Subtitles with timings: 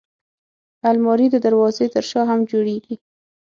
[0.89, 2.95] الماري د دروازې تر شا هم جوړېږي